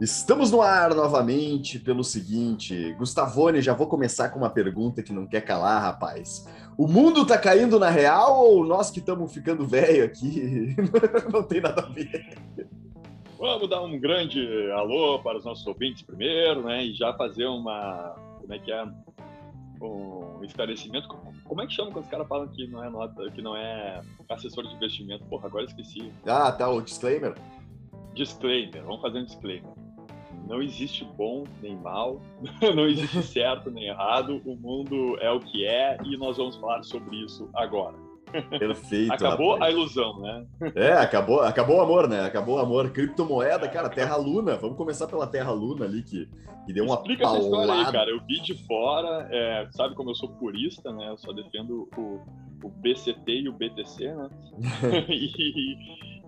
[0.00, 5.26] Estamos no ar novamente pelo seguinte, Gustavone, já vou começar com uma pergunta que não
[5.26, 6.48] quer calar, rapaz.
[6.78, 10.74] O mundo tá caindo na real ou nós que estamos ficando velho aqui?
[11.30, 12.34] não tem nada a ver.
[13.38, 16.82] Vamos dar um grande alô para os nossos ouvintes primeiro, né?
[16.82, 18.82] E já fazer uma, como é que é,
[19.82, 21.08] um esclarecimento.
[21.44, 24.00] Como é que chama quando os caras falam que não é nota, que não é
[24.30, 25.26] assessor de investimento?
[25.26, 26.10] Porra, agora esqueci.
[26.26, 27.34] Ah, tá, o disclaimer.
[28.14, 29.79] Disclaimer, vamos fazer um disclaimer
[30.50, 32.20] não existe bom nem mal,
[32.74, 36.82] não existe certo nem errado, o mundo é o que é e nós vamos falar
[36.82, 37.94] sobre isso agora.
[38.58, 39.12] Perfeito.
[39.12, 39.74] acabou rapaz.
[39.74, 40.46] a ilusão, né?
[40.76, 42.24] É, acabou, acabou o amor, né?
[42.24, 42.90] Acabou o amor.
[42.90, 44.56] Criptomoeda, cara, Terra Luna.
[44.56, 46.28] Vamos começar pela Terra Luna ali, que,
[46.64, 47.44] que deu uma Explica paulada.
[47.44, 48.10] essa história aí, cara.
[48.10, 51.08] Eu vi de fora, é, sabe como eu sou purista, né?
[51.08, 52.20] Eu só defendo o,
[52.62, 54.30] o BCT e o BTC, né?
[55.10, 55.74] e,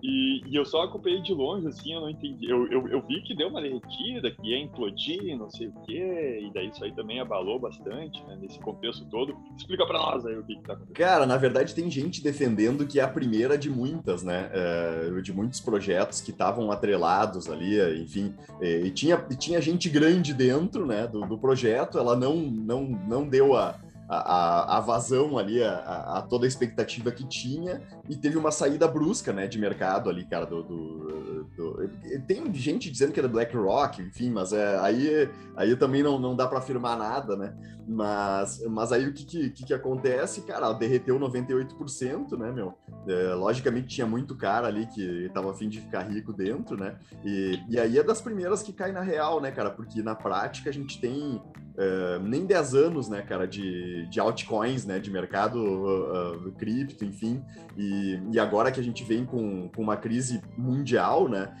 [0.03, 2.49] e, e, eu só acompanhei de longe, assim, eu não entendi.
[2.49, 6.39] Eu, eu, eu, vi que deu uma derretida, que ia implodir, não sei o quê,
[6.41, 9.33] e daí isso aí também abalou bastante, né, nesse contexto todo.
[9.57, 10.97] Explica para nós aí o que, que tá acontecendo.
[10.97, 15.31] Cara, na verdade tem gente defendendo que é a primeira de muitas, né, é, de
[15.31, 21.21] muitos projetos que estavam atrelados ali, enfim, e tinha, tinha gente grande dentro, né, do,
[21.21, 25.75] do projeto, ela não, não, não deu a a, a, vazão ali, a,
[26.17, 30.25] a, toda a expectativa que tinha, e teve uma saída brusca, né, de mercado ali,
[30.25, 31.89] cara, do, do, do...
[32.27, 36.47] tem gente dizendo que era BlackRock, enfim, mas é, aí, aí também não, não dá
[36.47, 37.53] para afirmar nada, né,
[37.87, 42.77] mas, mas aí o que, que, que acontece, cara, derreteu 98%, né, meu,
[43.07, 47.59] é, logicamente tinha muito cara ali que tava afim de ficar rico dentro, né, e,
[47.69, 50.73] e aí é das primeiras que cai na real, né, cara, porque na prática a
[50.73, 51.41] gente tem
[51.73, 57.03] uh, nem 10 anos, né, cara, de, de altcoins, né, de mercado uh, uh, cripto,
[57.05, 57.43] enfim,
[57.77, 61.53] e, e agora que a gente vem com, com uma crise mundial, né,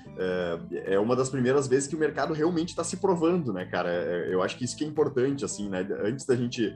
[0.85, 3.89] é uma das primeiras vezes que o mercado realmente está se provando, né, cara,
[4.29, 6.73] eu acho que isso que é importante, assim, né, antes da gente,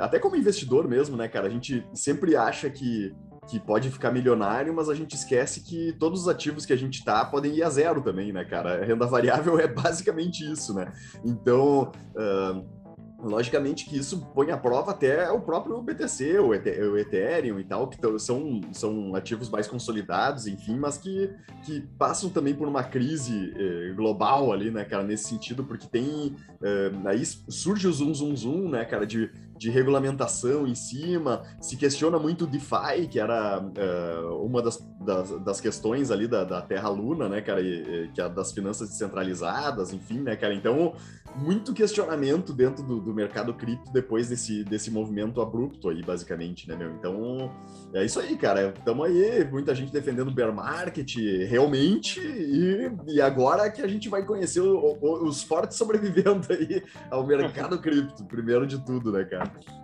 [0.00, 3.14] até como investidor mesmo, né, cara, a gente sempre acha que
[3.48, 7.04] que pode ficar milionário, mas a gente esquece que todos os ativos que a gente
[7.04, 8.80] tá podem ir a zero também, né, cara?
[8.80, 10.92] A renda variável é basicamente isso, né?
[11.24, 12.64] Então, uh,
[13.22, 17.98] logicamente que isso põe à prova até o próprio BTC, o, Ethereum e tal, que
[18.18, 21.30] são, são ativos mais consolidados, enfim, mas que,
[21.64, 26.34] que passam também por uma crise eh, global ali, né, cara, nesse sentido, porque tem.
[26.62, 31.76] Eh, aí surge o zoom, zoom, zoom, né, cara, de de regulamentação em cima, se
[31.76, 36.60] questiona muito o DeFi, que era uh, uma das, das, das, questões ali da, da
[36.60, 40.94] Terra Luna, né, cara, e, que é das finanças descentralizadas, enfim, né, cara, então
[41.36, 46.76] muito questionamento dentro do, do, mercado cripto depois desse, desse movimento abrupto aí, basicamente, né,
[46.76, 47.52] meu, então
[47.94, 51.14] é isso aí, cara, estamos aí, muita gente defendendo o bear market,
[51.48, 56.82] realmente, e, e agora que a gente vai conhecer o, o, os fortes sobrevivendo aí
[57.10, 59.51] ao mercado cripto, primeiro de tudo, né, cara.
[59.52, 59.81] Vamos.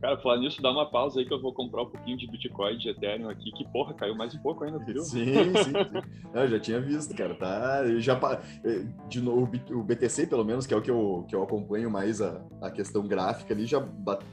[0.00, 2.76] Cara, falar nisso, dá uma pausa aí que eu vou comprar um pouquinho de Bitcoin,
[2.76, 5.02] de Ethereum aqui, que porra, caiu mais um pouco ainda, viu?
[5.02, 5.72] Sim, sim, sim.
[6.34, 7.82] Eu já tinha visto, cara, tá?
[7.98, 8.18] Já,
[8.64, 11.90] eh, de novo, o BTC, pelo menos, que é o que eu, que eu acompanho
[11.90, 14.26] mais a, a questão gráfica ali, já bate,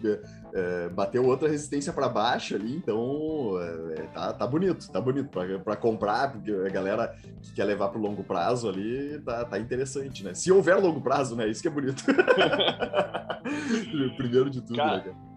[0.53, 3.53] é, bateu outra resistência para baixo ali, então
[3.97, 5.29] é, tá, tá bonito, tá bonito
[5.63, 10.23] para comprar, porque a galera que quer levar pro longo prazo ali, tá, tá interessante,
[10.23, 10.33] né?
[10.33, 11.47] Se houver longo prazo, né?
[11.47, 12.03] Isso que é bonito.
[14.17, 15.32] Primeiro de tudo, cara, né, cara?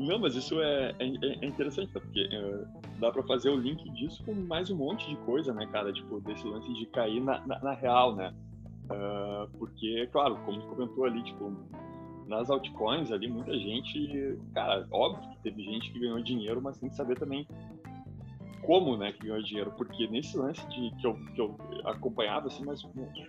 [0.00, 1.04] Não, mas isso é, é,
[1.42, 2.00] é interessante, tá?
[2.00, 2.66] porque uh,
[2.98, 5.92] dá para fazer o link disso com mais um monte de coisa, né, cara?
[5.92, 8.34] Tipo, desse lance de cair na, na, na real, né?
[8.86, 11.52] Uh, porque, claro, como tu comentou ali, tipo,
[12.26, 16.88] nas altcoins ali, muita gente, cara, óbvio que teve gente que ganhou dinheiro, mas tem
[16.88, 17.46] que saber também
[18.62, 22.64] como, né, que ganhou dinheiro, porque nesse lance de que eu, que eu acompanhava assim,
[22.64, 22.82] mais,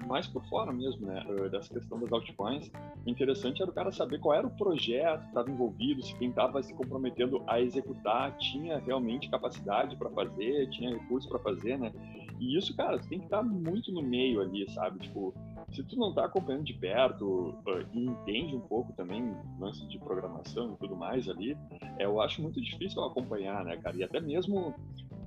[0.06, 2.72] mais por fora mesmo, né, eh, dessa questão das altcoins,
[3.06, 6.30] o interessante era o cara saber qual era o projeto que estava envolvido, se quem
[6.30, 11.92] estava se comprometendo a executar tinha realmente capacidade para fazer, tinha recursos para fazer, né,
[12.40, 15.32] e isso, cara, você tem que estar muito no meio ali, sabe, tipo,
[15.72, 20.00] se tu não está acompanhando de perto uh, e entende um pouco também lance de
[20.00, 21.56] programação e tudo mais ali,
[22.00, 23.96] é, eu acho muito difícil acompanhar, né, cara?
[23.96, 24.74] E até mesmo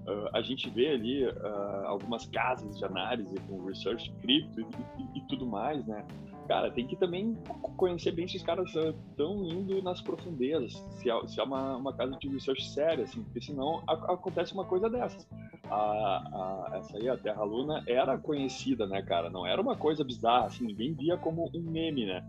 [0.07, 5.19] Uh, a gente vê ali uh, algumas casas de análise com research cripto e, e,
[5.19, 6.05] e, tudo mais, né?
[6.47, 7.35] Cara, tem que também
[7.79, 11.77] conhecer bem se os caras estão uh, indo nas profundezas, se é, se é uma,
[11.77, 15.27] uma, casa de research séria, assim, porque senão a, acontece uma coisa dessas.
[15.71, 19.31] A, a, essa aí, a Terra Luna, era conhecida, né, cara?
[19.31, 22.23] Não era uma coisa bizarra, assim, ninguém via como um meme, né?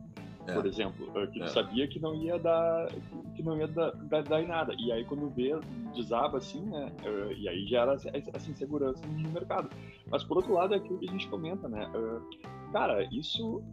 [0.48, 0.54] É.
[0.54, 1.48] por exemplo, que tu é.
[1.48, 2.88] sabia que não ia dar,
[3.36, 4.74] que não ia dar, dar, dar, em nada.
[4.78, 5.58] E aí quando vê,
[5.96, 6.92] desaba assim, né?
[7.38, 9.70] E aí gera essa insegurança no mercado.
[10.10, 11.90] Mas por outro lado é aquilo que a gente comenta, né?
[12.72, 13.64] Cara, isso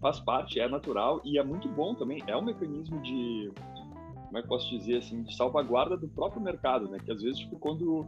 [0.00, 2.22] faz parte, é natural e é muito bom também.
[2.26, 3.50] É um mecanismo de
[4.26, 6.98] como é que posso dizer assim, de salvaguarda do próprio mercado, né?
[7.04, 8.06] Que às vezes, tipo, quando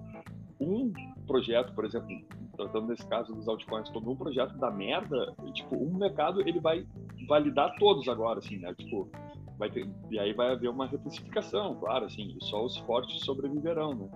[0.59, 0.91] um
[1.27, 2.09] projeto, por exemplo,
[2.56, 6.87] tratando nesse caso dos altcoins, quando um projeto dá merda, tipo, um mercado ele vai
[7.26, 8.75] validar todos agora, assim, né?
[8.75, 9.11] Tipo,
[9.59, 14.09] vai ter, e aí vai haver uma reprecificação, claro, assim, só os fortes sobreviverão, né?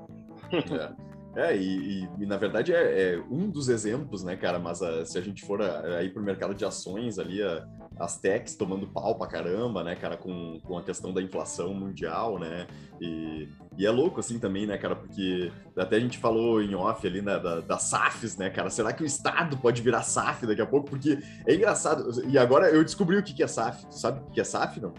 [1.04, 1.08] É.
[1.36, 4.58] É, e, e, na verdade é, é, um dos exemplos, né, cara?
[4.58, 7.40] Mas a, ah, se a gente for a, aí para o mercado de ações ali,
[7.42, 7.68] a,
[7.98, 12.38] as techs tomando pau pra caramba, né, cara, com, com a questão da inflação mundial,
[12.38, 12.66] né?
[13.00, 17.06] E, e é louco, assim, também, né, cara, porque até a gente falou em off
[17.06, 18.70] ali, né, da, das SAFs, né, cara?
[18.70, 20.90] Será que o Estado pode virar SAF daqui a pouco?
[20.90, 22.24] Porque é engraçado.
[22.26, 23.86] E agora eu descobri o que é SAF.
[23.90, 24.94] Sabe o que é SAF, não?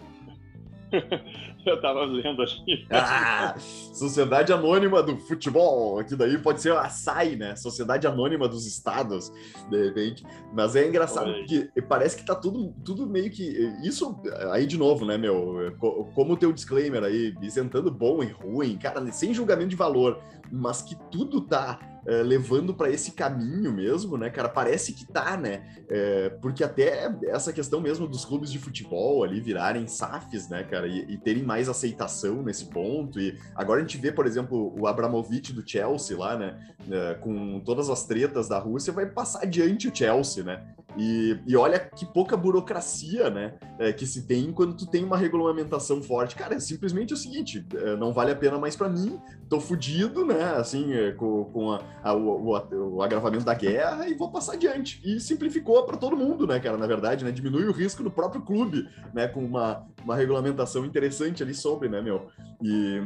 [1.66, 2.86] Eu tava lendo aqui.
[2.90, 7.56] Ah, Sociedade Anônima do Futebol, que daí pode ser a SAI, né?
[7.56, 9.32] Sociedade Anônima dos Estados,
[9.68, 10.24] de repente.
[10.52, 11.38] Mas é engraçado Oi.
[11.38, 13.42] porque parece que tá tudo, tudo meio que.
[13.82, 14.20] Isso
[14.52, 15.74] aí de novo, né, meu?
[16.14, 20.20] Como o teu disclaimer aí, isentando bom e ruim, cara, sem julgamento de valor,
[20.50, 24.48] mas que tudo tá é, levando para esse caminho mesmo, né, cara?
[24.48, 25.62] Parece que tá, né?
[25.88, 30.86] É, porque até essa questão mesmo dos clubes de futebol ali virarem SAFs, né, cara,
[30.86, 33.18] e, e, terem mais aceitação nesse ponto.
[33.18, 36.56] E agora a gente vê, por exemplo, o Abramovich do Chelsea lá, né,
[36.88, 40.62] é, com todas as tretas da Rússia, vai passar adiante o Chelsea, né?
[40.96, 45.16] E, e, olha que pouca burocracia, né, é, que se tem quando tu tem uma
[45.16, 46.34] regulamentação forte.
[46.34, 50.24] Cara, é simplesmente o seguinte, é, não vale a pena mais para mim, tô fudido,
[50.24, 54.30] né, assim, é, com, com a, a, o, o, o, agravamento da guerra e vou
[54.30, 55.00] passar adiante.
[55.04, 58.42] E simplificou para todo mundo, né, cara, na verdade, né, diminui o risco do próprio
[58.42, 62.28] clube, né, com uma, uma regulamentação interessante ali sobre, né, meu.
[62.60, 63.02] E,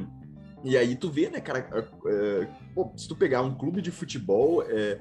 [0.64, 3.90] e aí tu vê, né, cara, é, é pô, se tu pegar um clube de
[3.90, 5.00] futebol, é,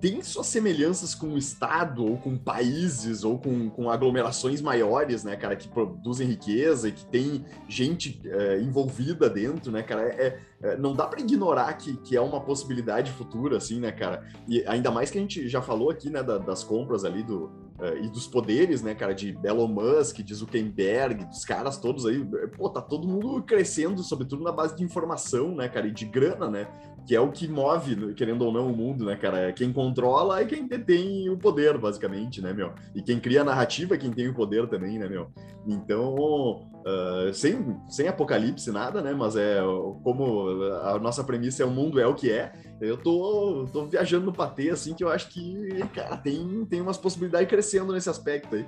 [0.00, 5.36] tem suas semelhanças com o Estado, ou com países, ou com, com aglomerações maiores, né,
[5.36, 10.76] cara, que produzem riqueza e que tem gente é, envolvida dentro, né, cara, é, é,
[10.76, 14.90] não dá para ignorar que, que é uma possibilidade futura, assim, né, cara, e ainda
[14.90, 17.46] mais que a gente já falou aqui, né, da, das compras ali do,
[17.78, 22.24] uh, e dos poderes, né, cara, de Elon Musk, de Zuckerberg, dos caras todos aí,
[22.56, 26.48] pô, tá todo mundo crescendo, sobretudo na base de informação, né, cara, e de grana,
[26.48, 26.68] né,
[27.06, 29.48] que é o que move, querendo ou não, o mundo, né, cara?
[29.48, 32.72] É quem controla e quem detém o poder, basicamente, né, meu?
[32.94, 35.30] E quem cria a narrativa é quem tem o poder também, né, meu?
[35.66, 39.14] Então, uh, sem, sem apocalipse, nada, né?
[39.14, 39.58] Mas é
[40.02, 40.50] como
[40.82, 44.32] a nossa premissa é o mundo é o que é, eu tô, tô viajando no
[44.32, 48.66] patê, assim, que eu acho que, cara, tem, tem umas possibilidades crescendo nesse aspecto aí.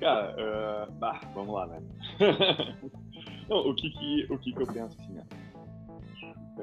[0.00, 0.34] Cara,
[0.88, 1.82] uh, bah, vamos lá, né?
[3.48, 5.22] não, o que que, o que que eu penso assim, né?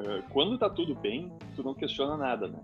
[0.01, 2.59] Uh, quando tá tudo bem, tu não questiona nada, né?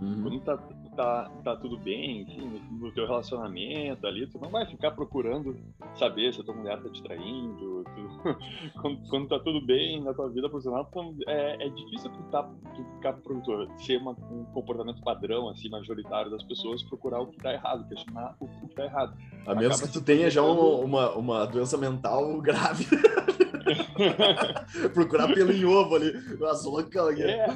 [0.00, 0.22] Uhum.
[0.22, 0.58] Quando tá,
[1.00, 5.56] tá, tá tudo bem, enfim, no, teu relacionamento ali, tu não vai ficar procurando
[5.94, 7.84] saber se a tua mulher tá te traindo.
[7.84, 8.36] Tu,
[8.80, 12.42] quando, quando tá tudo bem na tua vida profissional, tu, é, é difícil tu, tá,
[12.42, 17.38] tu ficar tu, ser uma, um comportamento padrão, assim, majoritário das pessoas, procurar o que
[17.38, 19.16] tá errado, questionar o, que tá errado.
[19.46, 22.86] A menos que tu tenha já um, uma, uma doença mental grave.
[24.92, 26.12] Procurar pelo em ovo ali,
[26.50, 27.20] as loucas.
[27.20, 27.46] É.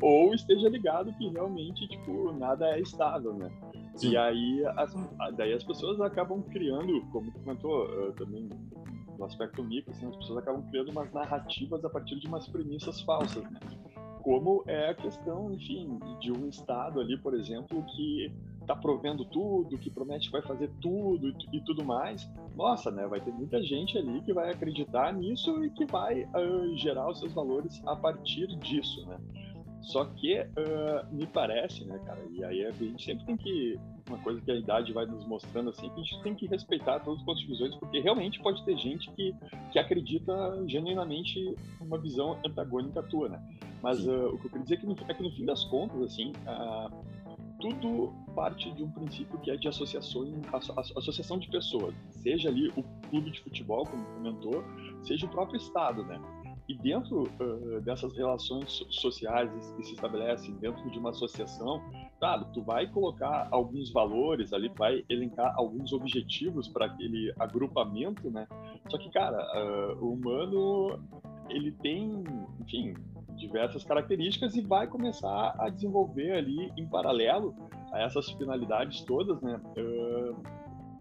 [0.00, 3.50] Ou esteja ligado que realmente, tipo, nada é estável, né?
[3.94, 4.10] Sim.
[4.10, 4.94] E aí, as,
[5.36, 8.48] daí as pessoas acabam criando, como tu comentou uh, também
[9.18, 13.00] no aspecto micro, assim, as pessoas acabam criando umas narrativas a partir de umas premissas
[13.00, 13.58] falsas, né?
[14.22, 19.78] Como é a questão, enfim, de um Estado ali, por exemplo, que está provendo tudo,
[19.78, 23.06] que promete que vai fazer tudo e, e, tudo mais, nossa, né?
[23.06, 27.18] Vai ter muita gente ali que vai acreditar nisso e que vai uh, gerar os
[27.18, 29.18] seus valores a partir disso, né?
[29.82, 33.78] Só que uh, me parece, né, cara, e aí a gente sempre tem que.
[34.08, 37.00] Uma coisa que a idade vai nos mostrando assim, que a gente tem que respeitar
[37.00, 39.34] todos os pontos de visões, porque realmente pode ter gente que,
[39.70, 40.32] que acredita
[40.66, 43.42] genuinamente numa visão antagônica tua, né?
[43.82, 45.62] Mas uh, o que eu queria dizer é que, no, é que no fim das
[45.64, 47.04] contas, assim, uh,
[47.60, 50.32] tudo parte de um princípio que é de associações,
[50.96, 54.64] associação de pessoas, seja ali o clube de futebol, como comentou,
[55.02, 56.20] seja o próprio estado, né?
[56.68, 61.82] E dentro uh, dessas relações sociais que se estabelecem dentro de uma associação,
[62.18, 68.46] claro, tu vai colocar alguns valores ali, vai elencar alguns objetivos para aquele agrupamento, né?
[68.90, 71.00] Só que, cara, uh, o humano
[71.48, 72.22] ele tem,
[72.60, 72.94] enfim,
[73.38, 77.54] diversas características e vai começar a desenvolver ali em paralelo
[77.92, 79.58] a essas finalidades todas, né?
[79.74, 80.57] Uh,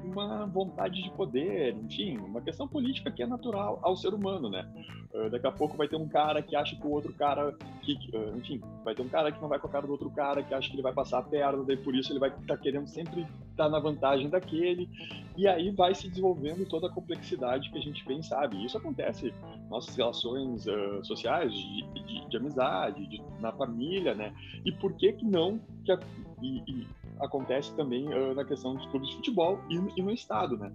[0.08, 4.68] uma vontade de poder, enfim, uma questão política que é natural ao ser humano, né?
[5.14, 7.94] Uh, daqui a pouco vai ter um cara que acha que o outro cara, que,
[8.16, 10.44] uh, enfim, vai ter um cara que não vai com a cara do outro cara,
[10.44, 12.58] que acha que ele vai passar a perna, daí por isso ele vai estar tá
[12.58, 14.90] querendo sempre estar tá na vantagem daquele,
[15.38, 18.64] e aí vai se desenvolvendo toda a complexidade que a gente bem sabe.
[18.66, 24.34] Isso acontece nas nossas relações uh, sociais, de, de, de amizade, de, na família, né?
[24.66, 26.00] E por que que não que a,
[26.42, 26.88] e, e
[27.20, 30.72] acontece também uh, na questão dos clubes de futebol e, e, no estado, né?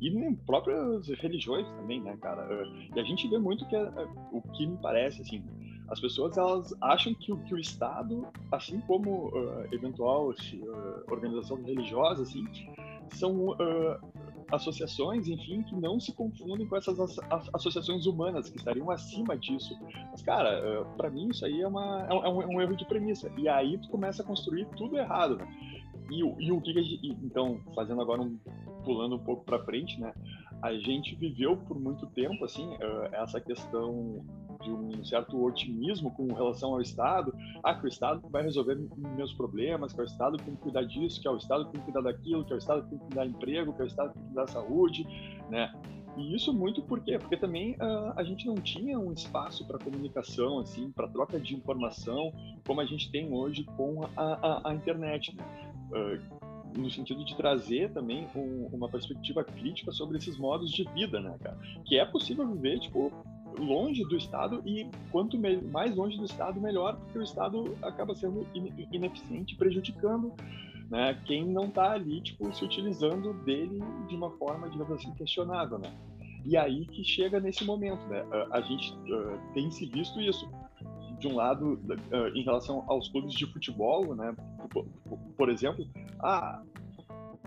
[0.00, 2.42] E em próprias religiões também, né, cara?
[2.44, 5.44] Uh, e a gente vê muito que uh, o que me parece, assim,
[5.88, 9.30] as pessoas elas acham que, que o Estado, assim como
[9.70, 10.34] eventual
[11.08, 12.44] organização religiosa, assim,
[13.10, 13.54] são
[14.50, 16.98] associações, enfim, que não se confundem com essas
[17.52, 19.76] associações humanas que estariam acima disso.
[20.10, 22.84] Mas, cara, uh, para mim isso aí é, uma, é, um, é um, erro de
[22.84, 23.30] premissa.
[23.36, 25.75] E aí tu começa a construir tudo errado, né?
[26.10, 28.38] E, e o que, que gente, então, fazendo agora um
[28.86, 30.14] pulando um pouco para frente, né?
[30.62, 34.24] A gente viveu por muito tempo assim uh, essa questão
[34.62, 38.78] de um certo otimismo com relação ao Estado, ah, que o Estado vai resolver
[39.16, 42.00] meus problemas, que o Estado tem que cuidar disso, que o Estado tem que cuidar
[42.00, 45.04] daquilo, que o Estado tem que dar emprego, que o Estado tem que dar saúde,
[45.50, 45.72] né?
[46.16, 47.18] E isso muito por quê?
[47.18, 51.54] Porque também uh, a gente não tinha um espaço para comunicação, assim, para troca de
[51.54, 52.32] informação,
[52.66, 55.44] como a gente tem hoje com a, a, a internet, né?
[56.76, 61.34] No sentido de trazer também um, uma perspectiva crítica sobre esses modos de vida, né,
[61.42, 61.58] cara?
[61.86, 63.10] Que é possível viver, tipo,
[63.58, 65.38] longe do Estado e quanto
[65.70, 68.46] mais longe do Estado, melhor, porque o Estado acaba sendo
[68.92, 70.34] ineficiente, prejudicando
[70.90, 75.78] né, quem não está ali, tipo, se utilizando dele de uma forma, digamos assim, questionável,
[75.78, 75.92] né?
[76.44, 78.24] E aí que chega nesse momento, né?
[78.52, 80.48] A, gente uh, tem se visto isso
[81.18, 84.34] de um lado uh, em relação aos clubes de futebol, né?
[84.70, 84.86] Por,
[85.36, 85.86] por exemplo,
[86.20, 86.62] ah,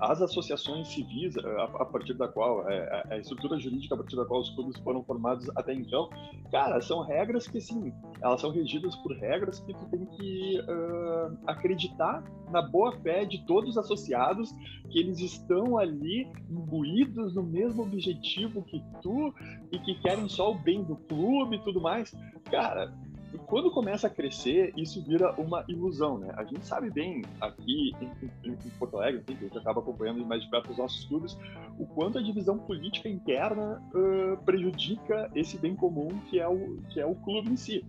[0.01, 3.97] as associações civis, a, a partir da qual, a, é, é, a, estrutura jurídica a
[3.97, 6.09] partir da qual os clubes foram formados até então,
[6.51, 11.37] cara, são regras que, sim, elas são regidas por regras que tu tem que uh,
[11.47, 14.51] acreditar na boa fé de todos os associados,
[14.89, 19.33] que eles estão ali imbuídos no mesmo objetivo que tu
[19.71, 22.15] e que querem só o bem do clube e tudo mais.
[22.49, 22.91] Cara,
[23.33, 26.33] e quando começa a crescer, isso vira uma ilusão, né?
[26.35, 30.25] A gente sabe bem aqui em, em, em Porto Alegre, que a gente acaba acompanhando
[30.25, 31.37] mais de perto os nossos clubes,
[31.77, 36.99] o quanto a divisão política interna uh, prejudica esse bem comum que é, o, que
[36.99, 37.85] é o clube em si.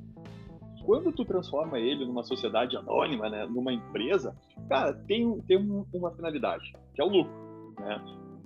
[0.85, 4.37] Quando tu transforma ele numa sociedade anônima, né, numa empresa,
[4.68, 5.56] cara, tem, tem
[5.92, 8.02] uma finalidade, que é o lucro, né?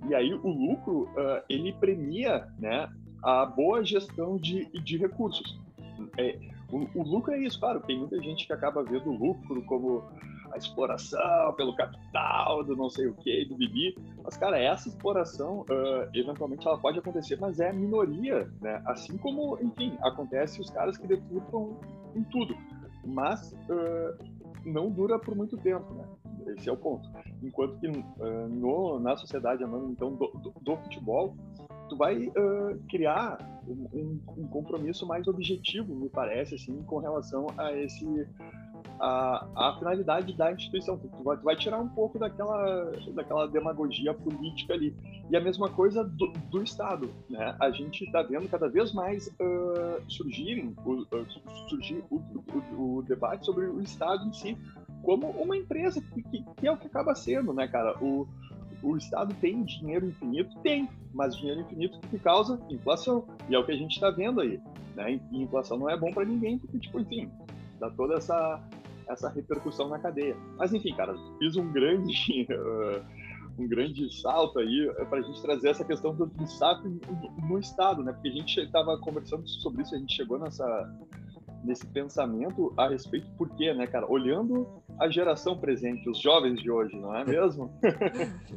[0.07, 2.89] E aí o lucro, uh, ele premia, né,
[3.23, 5.59] a boa gestão de, de recursos.
[6.17, 6.37] É,
[6.71, 10.03] o, o, lucro é isso, claro, tem muita gente que acaba vendo o lucro como
[10.51, 15.61] a exploração pelo capital, do não sei o que, do bibi, mas, cara, essa exploração,
[15.61, 18.81] uh, eventualmente, ela pode acontecer, mas é a minoria, né?
[18.85, 21.77] Assim como, enfim, acontece os caras que deturpam
[22.15, 22.55] em tudo,
[23.05, 24.17] mas uh,
[24.65, 26.05] não dura por muito tempo, né?
[26.57, 27.09] Esse é o ponto.
[27.41, 31.35] Enquanto que uh, no, na sociedade então, do, do, do futebol,
[31.89, 33.37] tu vai uh, criar
[33.67, 38.05] um, um, um, compromisso mais objetivo, me parece, assim, com relação a esse
[38.99, 40.97] a, a finalidade da instituição.
[40.97, 44.95] Tu vai, tu vai, tirar um pouco daquela daquela demagogia política ali.
[45.29, 47.55] E a mesma coisa do, do Estado, né?
[47.59, 50.11] A gente está vendo cada vez mais uh, o, uh,
[51.67, 54.57] surgir o, o, o, debate sobre o Estado em si
[55.03, 57.95] como uma empresa que, que, que é o que acaba sendo, né, cara?
[58.01, 58.27] O
[58.85, 60.55] o Estado tem dinheiro infinito?
[60.59, 63.27] Tem, mas dinheiro infinito que causa inflação.
[63.49, 64.61] E é o que a gente está vendo aí.
[64.95, 65.19] Né?
[65.31, 67.29] E inflação não é bom para ninguém, porque, tipo, enfim,
[67.79, 68.63] dá toda essa,
[69.07, 70.37] essa repercussão na cadeia.
[70.57, 72.47] Mas, enfim, cara, fiz um grande.
[73.57, 76.89] um grande salto aí para a gente trazer essa questão do, do saco
[77.47, 78.11] no Estado, né?
[78.11, 80.93] Porque a gente estava conversando sobre isso, a gente chegou nessa,
[81.63, 84.11] nesse pensamento a respeito, por quê, né, cara?
[84.11, 84.67] Olhando
[84.99, 87.71] a geração presente, os jovens de hoje, não é mesmo?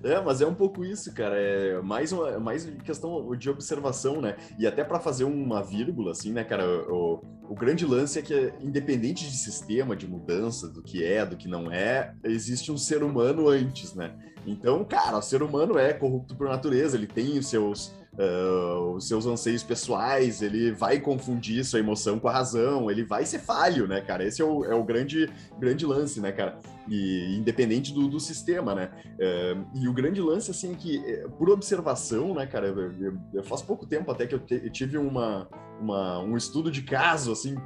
[0.02, 1.36] é, mas é um pouco isso, cara.
[1.36, 4.36] É mais uma mais questão de observação, né?
[4.58, 6.64] E até para fazer uma vírgula, assim, né, cara?
[6.92, 11.36] O, o grande lance é que, independente de sistema, de mudança, do que é, do
[11.36, 14.14] que não é, existe um ser humano antes, né?
[14.46, 19.06] Então, cara, o ser humano é corrupto por natureza, ele tem os seus uh, os
[19.06, 23.86] seus anseios pessoais, ele vai confundir sua emoção com a razão, ele vai ser falho,
[23.86, 24.24] né, cara?
[24.24, 26.58] Esse é o, é o grande, grande lance, né, cara?
[26.90, 28.90] e independente do, do sistema, né?
[29.18, 33.62] É, e o grande lance, assim, que, é, por observação, né, cara, eu, eu, faz
[33.62, 35.48] pouco tempo até que eu, te, eu tive uma,
[35.80, 37.56] uma, um estudo de caso, assim,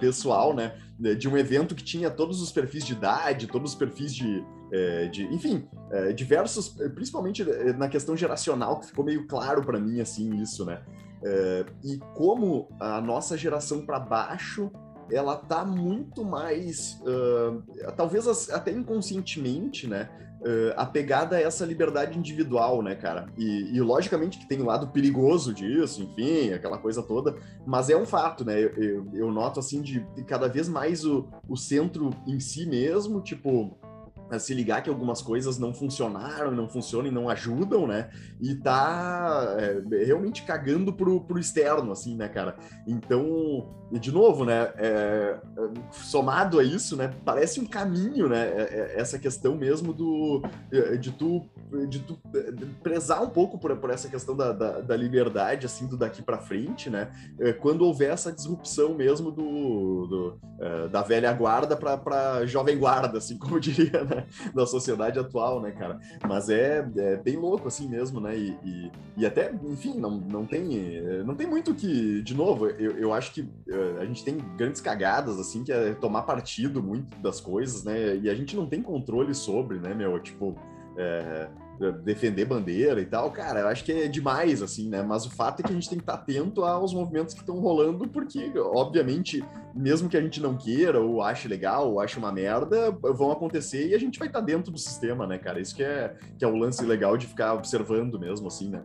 [0.00, 0.74] pessoal, né,
[1.18, 4.42] de um evento que tinha todos os perfis de idade, todos os perfis de,
[4.72, 7.44] é, de enfim, é, diversos, principalmente
[7.76, 10.82] na questão geracional, que ficou meio claro para mim, assim, isso, né?
[11.24, 14.72] É, e como a nossa geração para baixo
[15.10, 20.08] ela tá muito mais, uh, talvez até inconscientemente, né,
[20.40, 23.26] uh, apegada a essa liberdade individual, né, cara?
[23.36, 27.36] E, e, logicamente que tem um lado perigoso disso, enfim, aquela coisa toda,
[27.66, 28.58] mas é um fato, né?
[28.58, 32.66] Eu, eu, eu noto assim de, de cada vez mais o, o centro em si
[32.66, 33.76] mesmo, tipo
[34.38, 38.10] se ligar que algumas coisas não funcionaram, não funcionam e não ajudam, né?
[38.40, 42.56] E tá é, realmente cagando pro, pro externo, assim, né, cara?
[42.86, 44.72] Então, de novo, né?
[44.76, 45.38] É,
[45.90, 47.10] somado a isso, né?
[47.24, 48.48] Parece um caminho, né?
[48.48, 51.48] É, é, essa questão mesmo do é, de tu,
[51.88, 52.18] de tu
[52.82, 56.38] prezar um pouco por, por essa questão da, da, da liberdade, assim, do daqui para
[56.38, 57.10] frente, né?
[57.60, 63.58] Quando houver essa disrupção mesmo do, do da velha guarda para jovem guarda, assim como
[63.60, 64.21] diria, né?
[64.54, 65.98] da sociedade atual, né, cara?
[66.26, 68.36] Mas é, é bem louco assim mesmo, né?
[68.36, 72.22] E, e, e, até, enfim, não, não, tem, não tem muito que.
[72.22, 75.94] De novo, eu, eu acho que eh, a gente tem grandes cagadas, assim, que é
[75.94, 78.16] tomar partido muito das coisas, né?
[78.16, 80.18] E a gente não tem controle sobre, né, meu?
[80.20, 80.56] Tipo.
[80.96, 81.48] É,
[81.90, 85.02] defender bandeira e tal, cara, eu acho que é demais, assim, né?
[85.02, 87.58] Mas o fato é que a gente tem que estar atento aos movimentos que estão
[87.58, 92.30] rolando, porque, obviamente, mesmo que a gente não queira, ou ache legal, ou ache uma
[92.30, 95.60] merda, vão acontecer e a gente vai estar dentro do sistema, né, cara?
[95.60, 98.82] Isso que é, que é o lance legal de ficar observando mesmo, assim, né?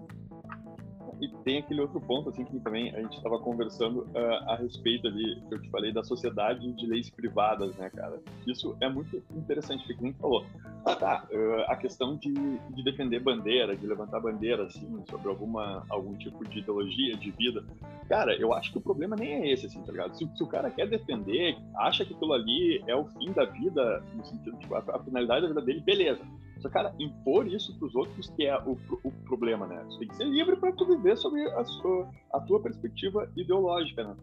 [1.20, 5.08] E tem aquele outro ponto, assim, que também a gente estava conversando uh, a respeito
[5.08, 8.20] ali, que eu te falei, da sociedade de leis privadas, né, cara?
[8.46, 10.46] Isso é muito interessante, porque nem falou.
[10.86, 15.84] Ah, tá, uh, a questão de, de defender bandeira, de levantar bandeira, assim, sobre alguma,
[15.90, 17.64] algum tipo de ideologia, de vida.
[18.08, 20.16] Cara, eu acho que o problema nem é esse, assim, tá ligado?
[20.16, 24.04] Se, se o cara quer defender, acha que aquilo ali é o fim da vida,
[24.16, 26.22] no sentido, tipo, a, a finalidade da vida dele, beleza
[26.60, 29.84] só, cara, impor isso para os outros que é o, o problema, né?
[29.86, 34.04] Você tem que ser livre para tu viver sobre a, sua, a tua perspectiva ideológica,
[34.04, 34.16] né?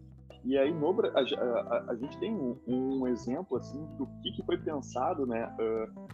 [0.44, 4.42] E aí, no, a, a, a gente tem um, um, exemplo, assim, do que, que
[4.42, 5.50] foi pensado, né?
[5.58, 6.06] Uh,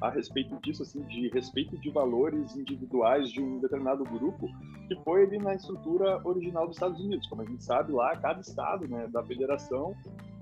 [0.00, 4.48] a respeito disso, assim, de respeito de valores individuais de um determinado grupo,
[4.88, 7.28] que foi ali na estrutura original dos Estados Unidos.
[7.28, 9.94] Como a gente sabe lá, cada estado, né, da federação,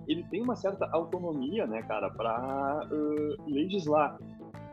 [0.09, 4.19] ele tem uma certa autonomia, né, cara, para uh, legislar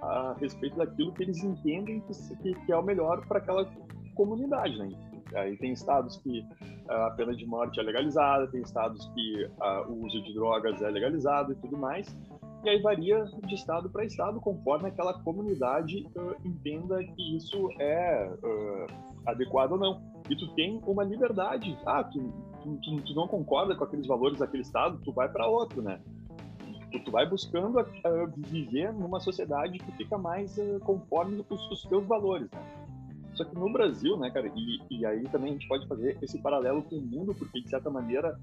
[0.01, 2.01] a respeito daquilo que eles entendem
[2.41, 3.69] que, que é o melhor para aquela
[4.15, 4.89] comunidade, né?
[5.35, 6.45] Aí tem estados que
[6.87, 9.49] a pena de morte é legalizada, tem estados que
[9.89, 12.07] o uso de drogas é legalizado e tudo mais.
[12.63, 18.29] E aí varia de estado para estado conforme aquela comunidade uh, entenda que isso é
[18.43, 18.87] uh,
[19.25, 20.01] adequado ou não.
[20.29, 21.77] E tu tem uma liberdade.
[21.85, 22.19] Ah, tu,
[22.63, 26.01] tu, tu não concorda com aqueles valores daquele estado, tu vai para outro, né?
[26.91, 27.85] Tu, tu vai buscando uh,
[28.35, 32.87] viver numa sociedade que fica mais uh, conforme os, os teus valores, né?
[33.37, 36.39] Só que no Brasil, né, cara, e, e, aí também a gente pode fazer esse
[36.39, 38.35] paralelo com o mundo, porque de certa maneira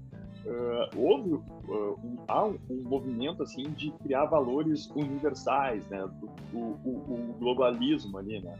[0.45, 6.01] uh, houve uh, um, há um, um, movimento assim de criar valores universais, né,
[6.53, 8.57] o, o, o, globalismo ali, né,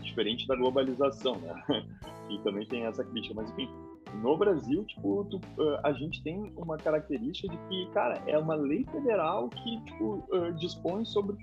[0.00, 1.64] diferente da globalização, né,
[2.30, 3.68] e também tem essa crítica, mas enfim,
[4.14, 8.54] no Brasil, tipo, tu, uh, a gente tem uma característica de que, cara, é uma
[8.54, 11.36] lei federal que, tipo, uh, dispõe sobre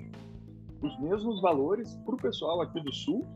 [0.82, 3.28] os mesmos valores para o pessoal aqui do Sul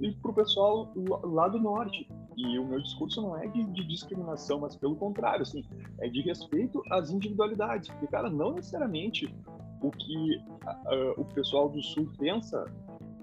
[0.00, 0.92] e para o pessoal
[1.24, 2.08] lá do Norte.
[2.36, 5.64] E o meu discurso não é de, de, discriminação, mas pelo contrário, assim,
[6.00, 7.88] é de respeito às individualidades.
[7.88, 9.32] Porque, cara, não necessariamente
[9.80, 12.64] o que uh, o pessoal do Sul pensa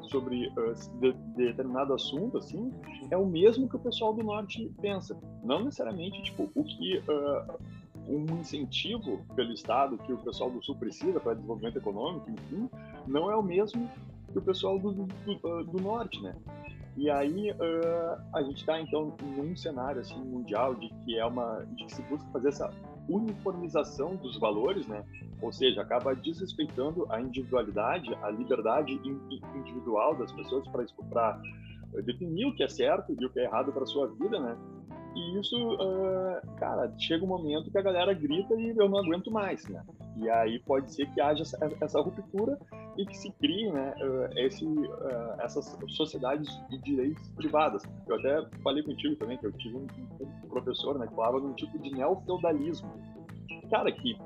[0.04, 2.72] sobre uh, de, de determinado assunto, assim,
[3.10, 5.18] é o mesmo que o pessoal do norte pensa.
[5.44, 7.60] Não necessariamente, tipo, o que uh,
[8.08, 12.70] um incentivo pelo Estado que o pessoal do sul precisa para desenvolvimento econômico, enfim,
[13.08, 13.90] não é o mesmo
[14.32, 16.36] que o pessoal do, do, do, do norte, né?
[16.98, 21.66] E aí uh, a gente está então num cenário assim mundial de que é uma
[21.72, 22.70] de que se busca fazer essa
[23.16, 25.04] uniformização dos valores, né?
[25.42, 28.94] Ou seja, acaba desrespeitando a individualidade, a liberdade
[29.56, 31.42] individual das pessoas para
[32.04, 34.58] definir o que é certo e o que é errado para sua vida, né?
[35.16, 39.30] E isso, uh, cara, chega um momento que a galera grita e eu não aguento
[39.30, 39.84] mais, né?
[40.18, 41.44] E aí pode ser que haja
[41.82, 42.60] essa, ruptura
[42.98, 47.84] e que se crie, né, uh, esse, uh, essas sociedades de direitos privadas.
[48.08, 49.88] Eu até falei contigo também que eu tive um
[50.50, 52.92] professor, né, que falava de um tipo de neofeudalismo.
[53.70, 54.18] Cara, que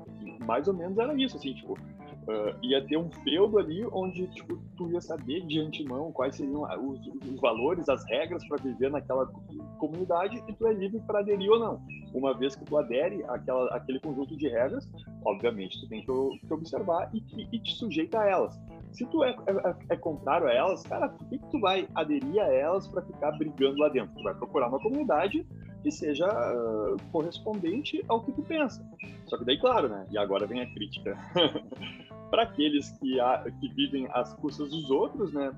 [0.44, 1.78] mais ou menos era isso, assim, tipo,
[2.26, 6.62] Uh, ia ter um feudo ali onde tipo, tu ia saber de antemão quais seriam
[6.62, 9.30] os, os valores, as regras para viver naquela
[9.76, 11.80] comunidade e tu é livre para aderir ou não.
[12.14, 14.88] Uma vez que tu adere àquela, àquele conjunto de regras,
[15.24, 18.58] obviamente tu tem que, que observar e, e, e, te sujeita a elas.
[18.92, 22.40] Se tu é, é, é, contrário a elas, cara, por que, que tu vai aderir
[22.40, 24.14] a elas para ficar brigando lá dentro?
[24.14, 25.46] Tu vai procurar uma comunidade
[25.82, 28.82] que seja uh, correspondente ao que tu pensa.
[29.26, 30.06] Só que daí, claro, né?
[30.10, 31.16] E agora vem a crítica.
[32.30, 33.16] para aqueles que,
[33.60, 35.52] que vivem às custas dos outros, né?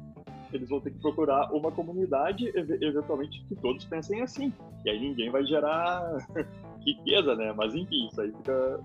[0.52, 4.52] Eles vão ter que procurar uma comunidade, eventualmente, que todos pensem assim.
[4.84, 6.26] E aí ninguém vai gerar
[6.84, 7.52] riqueza, né?
[7.56, 8.80] Mas enfim, isso aí fica.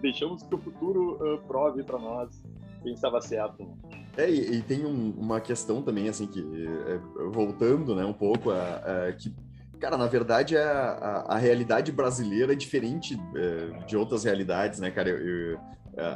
[0.00, 2.42] Deixamos que o futuro uh, prove para nós
[2.82, 3.64] quem estava certo.
[3.64, 4.04] Né?
[4.16, 6.98] É, e, e tem um, uma questão também, assim, que é,
[7.30, 9.32] voltando, né, um pouco, a, a, que
[9.80, 14.90] Cara, na verdade, a, a, a realidade brasileira é diferente é, de outras realidades, né,
[14.90, 15.08] cara?
[15.08, 15.60] Eu, eu,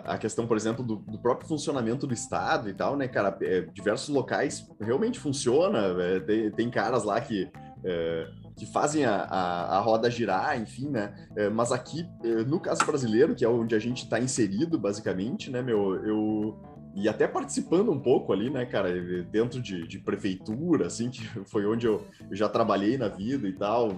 [0.05, 3.37] a questão, por exemplo, do, do, próprio funcionamento do Estado e tal, né, cara?
[3.43, 5.79] É, diversos locais realmente funciona.
[6.01, 7.51] É, tem, tem, caras lá que,
[7.85, 11.13] é, que fazem a, a, a, roda girar, enfim, né?
[11.37, 15.51] É, mas aqui, é, no caso brasileiro, que é onde a gente está inserido, basicamente,
[15.51, 15.97] né, meu?
[16.05, 18.91] Eu e até participando um pouco ali, né, cara,
[19.25, 23.91] dentro de, de prefeitura, assim, que foi onde eu, já trabalhei na vida e tal,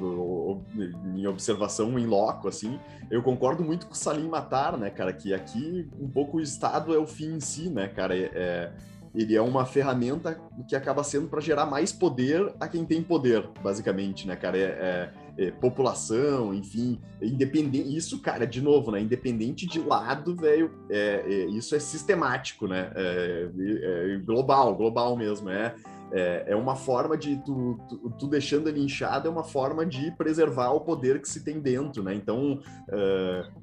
[1.15, 2.79] em observação em loco, assim,
[3.11, 6.95] eu concordo muito com o Salim Matar, né, cara, que aqui um pouco o Estado
[6.95, 8.73] é o fim em si, né, cara, é, é
[9.15, 13.49] ele é uma ferramenta que acaba sendo para gerar mais poder a quem tem poder,
[13.63, 17.97] basicamente, né, cara, é, é é, população, enfim, independente.
[17.97, 19.01] Isso, cara, de novo, né?
[19.01, 22.93] Independente de lado, velho, é, é, isso é sistemático, né?
[22.95, 25.51] É, é, global, global mesmo.
[25.51, 25.75] É,
[26.13, 30.13] é, é uma forma de tu, tu, tu, deixando ele inchado, é uma forma de
[30.13, 32.15] preservar o poder que se tem dentro, né?
[32.15, 32.61] Então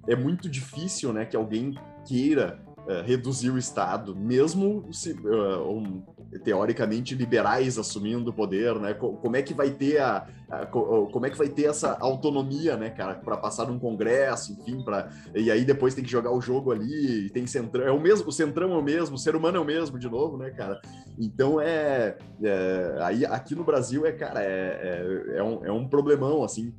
[0.07, 6.03] é, muito difícil, né, que alguém queira uh, reduzir o Estado, mesmo se, uh, um,
[6.39, 8.93] teoricamente liberais assumindo o poder, né?
[8.93, 12.89] Como é que vai ter a, a como é que vai ter essa autonomia, né,
[12.89, 16.71] cara, para passar num congresso, enfim, para e aí depois tem que jogar o jogo
[16.71, 19.59] ali, tem centrão, é o mesmo, o centrão é o mesmo, o ser humano é
[19.59, 20.79] o mesmo de novo, né, cara?
[21.19, 25.87] Então é, é aí aqui no Brasil é, cara, é, é, é um, é um
[25.87, 26.73] problemão assim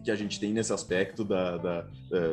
[0.00, 2.28] que a gente tem nesse aspecto da, da, da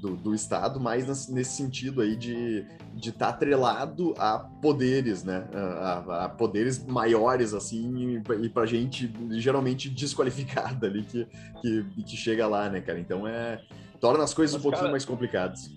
[0.00, 5.48] do, do, Estado, mais nesse sentido aí de estar tá atrelado a poderes, né?
[5.52, 11.26] A, a, poderes maiores, assim, e, para gente geralmente desqualificada ali que,
[11.60, 12.98] que, que chega lá, né, cara?
[12.98, 13.62] Então é.
[14.00, 15.70] torna as coisas mas, um pouquinho cara, mais complicadas.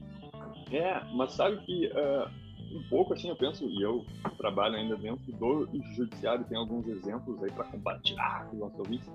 [0.71, 1.87] É, mas sabe que.
[1.87, 2.43] Uh
[2.73, 4.05] um pouco assim, eu penso, e eu
[4.37, 9.09] trabalho ainda dentro do judiciário, tem alguns exemplos aí para compartilhar com os nossos ouvintes.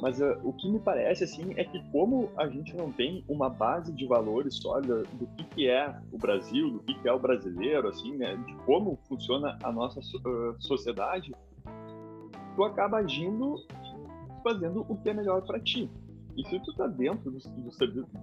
[0.00, 3.48] Mas uh, o que me parece, assim, é que como a gente não tem uma
[3.48, 7.18] base de valores sólida do que, que é o Brasil, do que, que é o
[7.18, 11.32] brasileiro, assim, né, de como funciona a nossa uh, sociedade,
[12.54, 13.56] tu acaba agindo
[14.42, 15.90] fazendo o que é melhor para ti.
[16.36, 17.38] E se tu tá dentro do,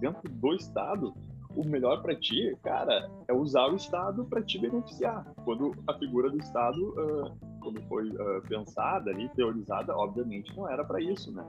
[0.00, 1.14] dentro do Estado,
[1.54, 5.24] o melhor para ti, cara, é usar o Estado para te beneficiar.
[5.44, 10.84] Quando a figura do Estado, uh, quando foi uh, pensada ali, teorizada, obviamente não era
[10.84, 11.44] para isso, né?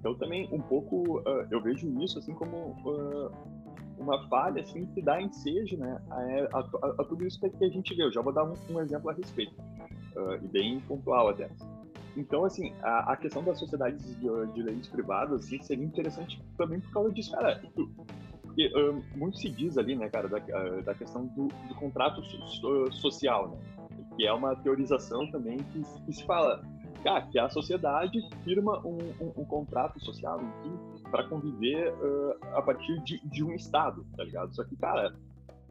[0.00, 3.30] Então também um pouco uh, eu vejo isso assim como uh,
[3.98, 6.60] uma falha assim que dá ensejo, né, a, a,
[6.98, 8.02] a, tudo isso que a gente vê.
[8.02, 9.54] Eu já vou dar um, um exemplo a respeito
[10.16, 11.50] uh, e bem pontual até.
[12.16, 16.80] Então assim a, a questão das sociedades de, de, leis privadas assim seria interessante também
[16.80, 17.62] por causa disso, cara.
[18.42, 18.72] Porque
[19.14, 20.38] muito se diz ali, né, cara, da,
[20.80, 23.58] da questão do, do contrato so, social, né,
[24.16, 26.60] que é uma teorização também que, que se fala
[27.30, 32.98] que a sociedade firma um, um, um contrato social, enfim, para conviver uh, a partir
[33.02, 34.54] de, de, um Estado, tá ligado?
[34.54, 35.14] Só que, cara,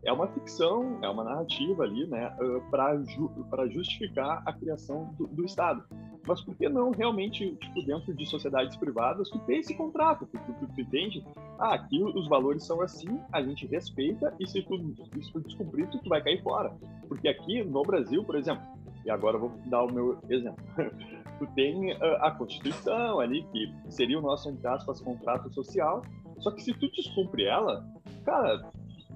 [0.03, 3.31] é uma ficção, é uma narrativa ali, né, uh, para ju
[3.69, 5.83] justificar a criação do, do, Estado.
[6.27, 10.37] Mas por que não realmente, tipo, dentro de sociedades privadas, tu tem esse contrato, tu,
[10.37, 11.25] tu, tu, entende?
[11.57, 14.77] Ah, aqui os valores são assim, a gente respeita, e se tu,
[15.21, 16.71] se tu descumprir, tu, tu vai cair fora.
[17.07, 18.63] Porque aqui no Brasil, por exemplo,
[19.05, 20.63] e agora eu vou dar o meu exemplo.
[21.39, 26.03] tu tem uh, a Constituição ali, que seria o nosso, entre aspas, contrato social,
[26.39, 27.83] só que se tu descumpre ela,
[28.25, 28.69] cara,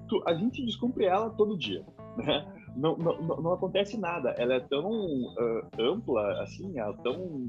[0.08, 1.84] tu, a gente descumpre ela todo dia,
[2.16, 2.44] né?
[2.76, 4.30] Não, não, não acontece nada.
[4.30, 7.48] Ela é tão uh, ampla, assim, é tão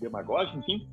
[0.00, 0.88] demagógica, enfim,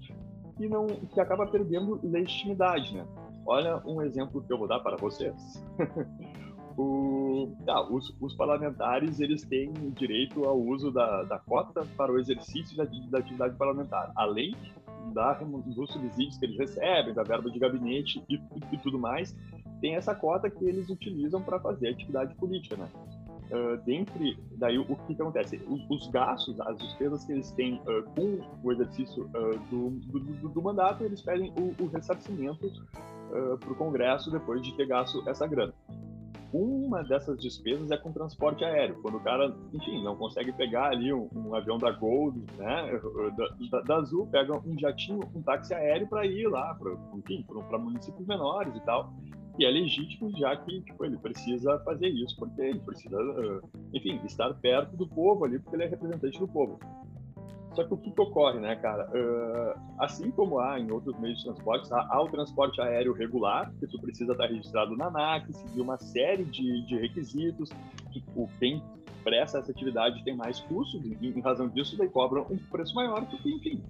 [0.56, 3.06] que, não, que acaba perdendo legitimidade, né?
[3.46, 5.64] Olha um exemplo que eu vou dar para vocês.
[6.78, 12.20] o, tá, os, os, parlamentares eles têm direito ao uso da, da cota para o
[12.20, 14.56] exercício da, da atividade parlamentar, além
[15.14, 19.36] da, dos subsídios que eles recebem, da verba de gabinete e, e, e tudo mais.
[19.80, 22.90] tem essa cota que eles utilizam para fazer atividade política, né?
[23.52, 28.02] Uh, dentre daí o, que, acontece os, os, gastos as despesas que eles têm uh,
[28.16, 32.72] com o exercício uh, do, do, do, do, mandato eles pedem o, o ressarcimento
[33.60, 35.74] para o Congresso depois de ter gasto essa grana
[36.54, 41.14] uma dessas despesas é com transporte aéreo, quando o cara, enfim, não consegue pegar ali
[41.14, 43.00] um, um avião da Gold, né,
[43.72, 47.78] da, da, Azul, pega um jatinho, um táxi aéreo para ir lá, pra, enfim, para
[47.78, 49.14] municípios menores e tal.
[49.60, 53.18] E é legítimo, já que tipo, ele precisa fazer isso, porque ele precisa,
[53.94, 56.80] enfim, estar perto do povo ali, porque ele é representante do povo.
[57.74, 59.08] Só que o que, ocorre, né, cara?
[59.10, 63.72] Uh, assim como há em outros meios de transporte, há, há, o transporte aéreo regular,
[63.80, 67.70] que tu precisa estar registrado na ANAC, seguir uma série de, de requisitos,
[68.12, 68.84] que o, quem
[69.24, 73.26] presta essa atividade tem mais custos, e em razão disso daí cobram um preço maior,
[73.26, 73.82] porque, enfim,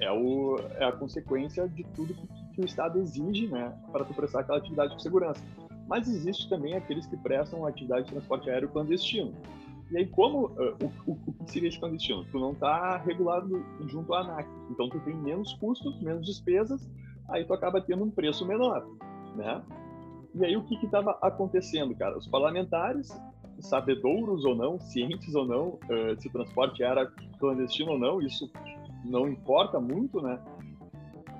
[0.00, 4.12] é, o, é a consequência de tudo que, que o Estado exige, né, para tu
[4.12, 5.42] prestar aquela atividade com segurança.
[5.86, 9.32] Mas existe também aqueles que prestam atividade de transporte aéreo clandestino,
[9.90, 12.24] e aí, como uh, o, o, o, que seria esse clandestino?
[12.30, 16.86] Tu não está regulado junto à ANAC, então tu tem menos custos, menos despesas,
[17.28, 18.86] aí tu acaba tendo um preço menor,
[19.34, 19.62] né?
[20.34, 22.18] E aí o que estava acontecendo, cara?
[22.18, 23.08] Os parlamentares,
[23.60, 28.50] sabedouros ou não, cientes ou não, uh, se o transporte era clandestino ou não, isso
[29.04, 30.38] não importa muito, né?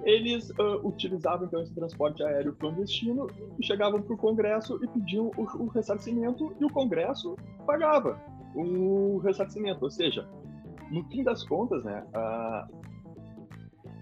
[0.05, 3.27] Eles uh, utilizavam então esse transporte aéreo clandestino
[3.59, 8.19] e chegavam para o Congresso e pediam o, o ressarcimento e o Congresso pagava
[8.55, 9.85] o ressarcimento.
[9.85, 10.29] Ou seja,
[10.91, 12.05] no fim das contas, né,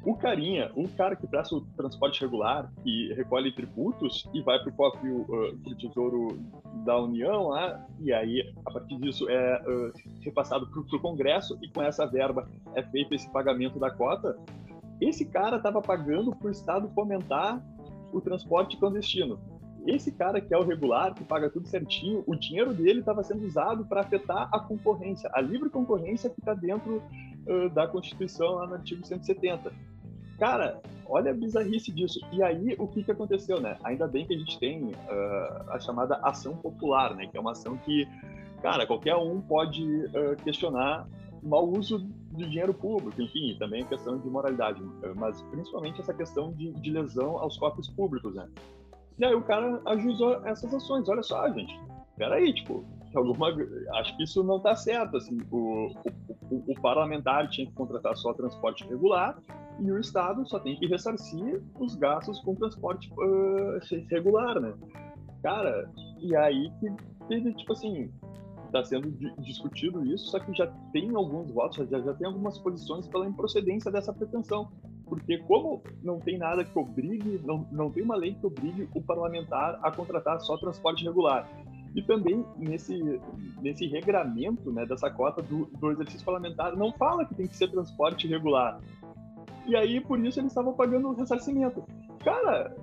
[0.07, 4.71] o carinha, o cara que presta o transporte regular e recolhe tributos e vai para
[4.71, 6.39] o cofre uh, tesouro
[6.85, 11.69] da União lá, e aí, a partir disso, é uh, repassado para o Congresso e
[11.69, 14.39] com essa verba é feito esse pagamento da cota,
[15.01, 17.61] esse cara estava pagando para o Estado fomentar
[18.13, 19.41] o transporte clandestino
[19.87, 23.47] esse cara que é o regular, que paga tudo certinho, o dinheiro dele estava sendo
[23.47, 27.03] usado para afetar a concorrência, a livre concorrência que está dentro
[27.47, 29.73] uh, da Constituição, lá no artigo 170.
[30.39, 32.21] Cara, olha a bizarrice disso.
[32.33, 33.79] E aí, o que, que aconteceu, né?
[33.85, 37.27] Ainda bem que a gente tem uh, a chamada ação popular, né?
[37.27, 38.07] Que é uma ação que,
[38.61, 41.09] cara, qualquer um pode uh, questionar
[41.43, 44.83] o mau uso do dinheiro público, enfim, também a questão de moralidade,
[45.15, 48.47] mas principalmente essa questão de, de lesão aos cofres públicos, né?
[49.19, 51.09] E aí o cara ajuizou essas ações.
[51.09, 51.79] Olha só, gente,
[52.17, 53.49] peraí, tipo, alguma,
[53.99, 55.17] acho que isso não está certo.
[55.17, 55.93] Assim, o,
[56.51, 59.39] o, o, parlamentar tinha que contratar só transporte regular
[59.81, 64.75] e o Estado só tem que ressarcir os gastos com transporte uh, regular, né?
[65.43, 66.89] Cara, e aí que
[67.29, 68.11] teve, tipo assim,
[68.67, 73.07] está sendo discutido isso, só que já tem alguns votos, já, já tem algumas posições
[73.09, 74.71] pela improcedência dessa pretensão.
[75.09, 79.01] Porque como não tem nada que obrigue, não, não tem uma lei que obrigue o
[79.01, 81.49] parlamentar a contratar só transporte regular.
[81.95, 83.21] E também nesse,
[83.63, 87.71] nesse regramento né, dessa cota do, do exercício parlamentar, não fala que tem que ser
[87.71, 88.81] transporte regular.
[89.67, 91.83] E aí, por isso, eles estavam pagando o ressarcimento.
[92.23, 92.77] Cara,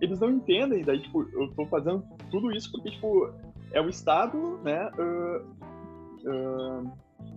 [0.00, 3.30] eles não entendem, daí, tipo, eu tô fazendo tudo isso porque, tipo,
[3.72, 5.46] é o Estado, né, uh,
[6.28, 6.92] uh,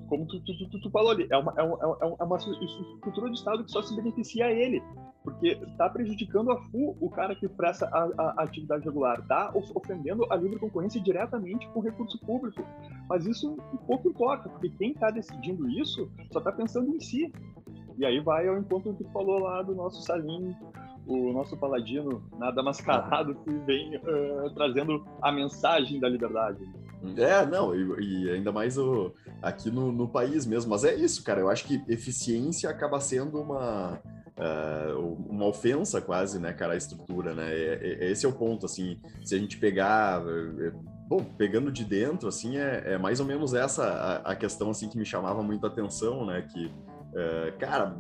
[0.10, 3.38] como tu, tu, tu, tu, falou ali, é uma, é, uma, é uma estrutura de
[3.38, 4.82] Estado que só se beneficia a ele,
[5.24, 9.52] porque está prejudicando a FU, o cara que presta a, a, a atividade regular, está
[9.54, 12.66] ofendendo a livre concorrência diretamente com recurso público.
[13.08, 17.32] Mas isso pouco importa, porque quem está decidindo isso só está pensando em si.
[17.98, 20.56] E aí vai ao encontro que tu falou lá do nosso Salim,
[21.10, 26.60] o nosso paladino nada mascarado que vem uh, trazendo a mensagem da liberdade.
[27.18, 30.70] É, não, e, e ainda mais o, aqui no, no, país mesmo.
[30.70, 31.40] Mas é isso, cara.
[31.40, 34.00] Eu acho que eficiência acaba sendo uma,
[34.38, 37.54] uh, uma ofensa quase, né, cara, a estrutura, né?
[37.54, 39.00] É, é, esse é o ponto, assim.
[39.24, 40.22] Se a gente pegar.
[40.60, 40.72] É,
[41.08, 44.90] bom, pegando de dentro, assim, é, é mais ou menos essa a, a, questão, assim,
[44.90, 46.42] que me chamava muito a atenção, né?
[46.54, 46.72] Que
[47.14, 47.96] é, cara,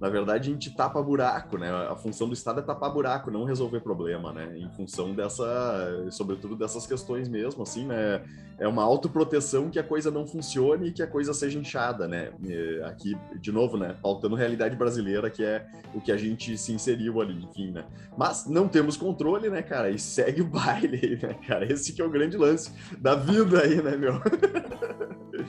[0.00, 1.70] na verdade a gente tapa buraco, né?
[1.70, 4.56] A função do Estado é tapar buraco, não resolver problema, né?
[4.56, 8.22] Em função dessa, sobretudo dessas questões mesmo, assim, né?
[8.58, 12.32] É uma autoproteção que a coisa não funcione e que a coisa seja inchada, né?
[12.42, 13.94] E aqui, de novo, né?
[14.02, 17.84] Pautando realidade brasileira, que é o que a gente se inseriu ali, enfim, né?
[18.16, 19.90] Mas não temos controle, né, cara?
[19.90, 21.70] E segue o baile né, cara?
[21.70, 24.14] Esse que é o grande lance da vida aí, né, meu?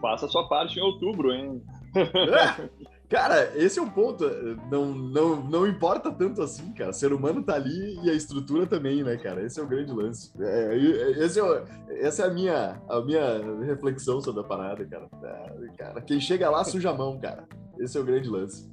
[0.00, 1.62] faça a sua parte em outubro, hein?
[1.94, 2.68] É,
[3.08, 4.24] cara, esse é o ponto.
[4.70, 6.90] Não, não, não importa tanto assim, cara.
[6.90, 9.42] O ser humano tá ali e a estrutura também, né, cara?
[9.42, 10.32] Esse é o grande lance.
[10.40, 10.76] É,
[11.18, 11.64] esse é,
[12.00, 15.08] essa é a minha, a minha reflexão sobre a parada, cara.
[15.22, 16.00] É, cara.
[16.02, 17.46] Quem chega lá suja a mão, cara.
[17.78, 18.70] Esse é o grande lance.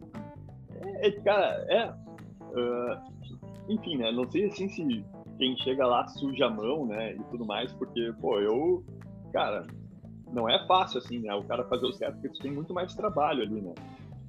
[1.02, 1.94] É, cara, é.
[2.56, 3.16] Uh,
[3.70, 4.12] enfim, né?
[4.12, 5.06] Não sei assim se
[5.38, 7.14] quem chega lá suja a mão, né?
[7.14, 8.84] E tudo mais, porque, pô, eu,
[9.34, 9.66] cara,
[10.32, 11.34] não é fácil assim, né?
[11.34, 13.74] O cara fazer o certo, porque tu tem muito mais trabalho ali, né?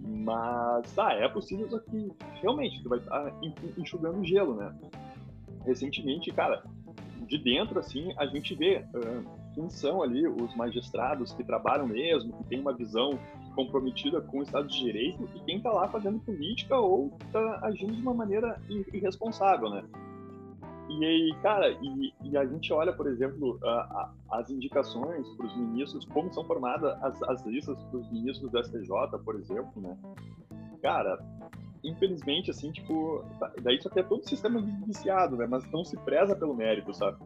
[0.01, 3.41] Mas, tá, é possível, só que realmente tu vai estar tá
[3.77, 4.75] enxugando gelo, né?
[5.65, 6.63] Recentemente, cara,
[7.27, 12.33] de dentro, assim, a gente vê uh, quem são ali os magistrados que trabalham mesmo,
[12.35, 13.19] que tem uma visão
[13.55, 17.95] comprometida com o Estado de Direito e quem está lá fazendo política ou está agindo
[17.95, 18.61] de uma maneira
[18.93, 19.83] irresponsável, né?
[20.88, 25.46] E aí, cara, e, e, a gente olha, por exemplo, a, a, as indicações para
[25.46, 28.88] os ministros, como são formadas as, as listas para os ministros do STJ,
[29.25, 29.96] por exemplo, né?
[30.81, 31.18] Cara,
[31.83, 33.25] infelizmente, assim, tipo,
[33.62, 35.46] daí só que é todo o sistema viciado, né?
[35.49, 37.18] Mas não se preza pelo mérito, sabe?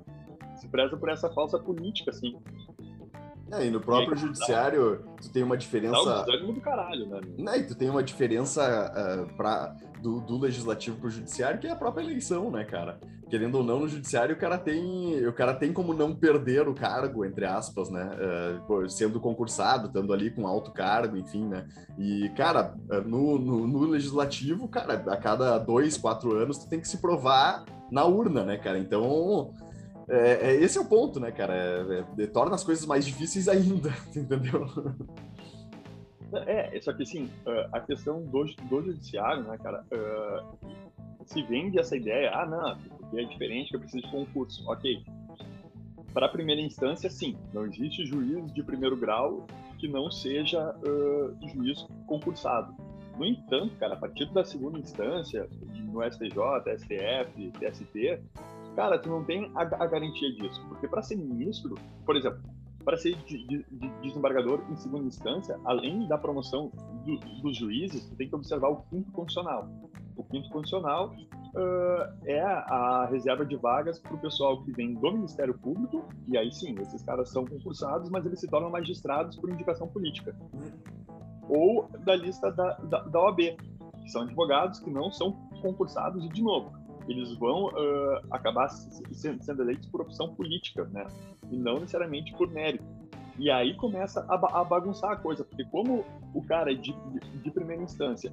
[0.56, 2.38] Se preza por essa falsa política, assim.
[3.52, 6.24] É, e no próprio aí, judiciário, tu tem uma diferença.
[6.24, 7.20] Dá um do caralho, né?
[7.38, 11.70] Não, e tu tem uma diferença uh, pra, do, do legislativo pro judiciário, que é
[11.70, 13.00] a própria eleição, né, cara?
[13.28, 16.74] Querendo ou não, no judiciário o cara tem, o cara tem como não perder o
[16.74, 18.10] cargo, entre aspas, né?
[18.68, 21.66] Uh, sendo concursado, estando ali com alto cargo, enfim, né?
[21.98, 26.88] E, cara, no, no, no legislativo, cara, a cada dois, quatro anos, tu tem que
[26.88, 28.78] se provar na urna, né, cara?
[28.78, 29.52] Então
[30.10, 31.54] é, é, esse é o ponto, né, cara?
[31.54, 34.66] É, é, torna as coisas mais difíceis ainda, entendeu?
[36.46, 37.30] É, só que assim,
[37.72, 39.84] a questão do, do judiciário, né, cara,
[41.24, 44.68] se vende essa ideia, ah, não, porque é diferente, que eu preciso de concurso.
[44.68, 45.04] Ok.
[46.12, 49.46] Para a primeira instância, sim, não existe juiz de primeiro grau
[49.78, 52.74] que não seja uh, juiz concursado.
[53.16, 55.48] No entanto, cara, a partir da segunda instância,
[55.92, 58.22] no STJ, STF, TST,
[58.74, 60.64] cara, tu não tem a, a garantia disso.
[60.68, 62.40] Porque para ser ministro, por exemplo,
[62.85, 66.70] para ser de, de, de desembargador em segunda instância, além da promoção
[67.04, 69.68] do, dos juízes, tu tem que observar o quinto condicional.
[70.16, 71.14] O quinto condicional
[71.54, 76.37] uh, é a reserva de vagas para o pessoal que vem do Ministério Público, e
[76.37, 80.35] aí sim, esses caras são concursados, mas eles se tornam magistrados por indicação política.
[81.48, 86.28] Ou da lista da, da, da OAB, que são advogados que não são concursados, e
[86.28, 86.72] de novo,
[87.12, 91.06] eles vão uh, acabar sendo eleitos por opção política, né?
[91.50, 92.84] E não necessariamente por mérito.
[93.38, 97.50] E aí começa a, a bagunçar a coisa, porque como o cara de, de, de,
[97.50, 98.32] primeira instância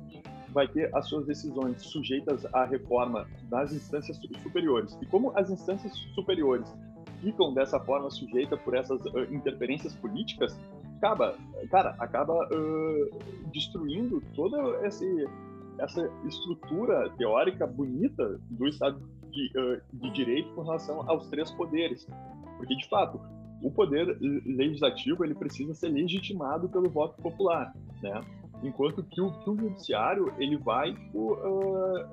[0.50, 5.94] vai ter as suas decisões sujeitas à reforma das instâncias superiores, e como as instâncias
[6.14, 6.68] superiores
[7.22, 10.60] ficam dessa forma sujeita por essas uh, interferências políticas,
[10.98, 11.36] acaba,
[11.72, 15.26] cara, acaba uh, destruindo todo esse
[15.80, 19.00] essa estrutura teórica bonita do Estado
[19.32, 22.08] de, uh, de Direito com relação aos três poderes.
[22.58, 23.20] Porque, de fato,
[23.62, 28.22] o poder legislativo ele precisa ser legitimado pelo voto popular, né?
[28.64, 32.06] Enquanto que o, que o judiciário ele vai uh,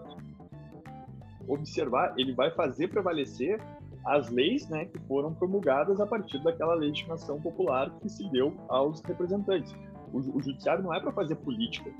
[1.48, 3.60] observar, ele vai fazer prevalecer
[4.04, 9.00] as leis, né, que foram promulgadas a partir daquela legitimação popular que se deu aos
[9.00, 9.74] representantes.
[10.12, 11.90] O, o judiciário não é para fazer política,